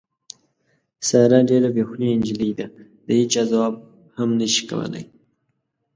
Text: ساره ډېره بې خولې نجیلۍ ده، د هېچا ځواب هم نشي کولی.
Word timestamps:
ساره 1.07 1.39
ډېره 1.49 1.69
بې 1.75 1.83
خولې 1.87 2.07
نجیلۍ 2.19 2.51
ده، 2.59 2.67
د 3.05 3.07
هېچا 3.19 3.43
ځواب 3.51 3.73
هم 4.17 4.29
نشي 4.39 4.63
کولی. 4.69 5.03